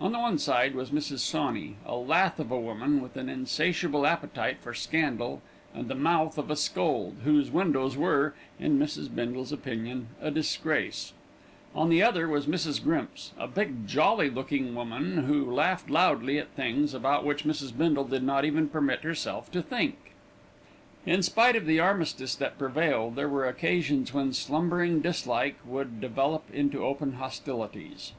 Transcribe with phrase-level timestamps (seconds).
[0.00, 1.18] On the one side was Mrs.
[1.18, 5.42] Sawney, a lath of a woman with an insatiable appetite for scandal
[5.74, 9.12] and the mouth of a scold, whose windows were, in Mrs.
[9.12, 11.14] Bindle's opinion, a disgrace;
[11.74, 12.80] on the other was Mrs.
[12.80, 17.76] Grimps, a big, jolly looking woman, who laughed loudly at things, about which Mrs.
[17.76, 20.12] Bindle did not even permit herself to think.
[21.04, 26.44] In spite of the armistice that prevailed, there were occasions when slumbering dislike would develop
[26.52, 28.12] into open hostilities.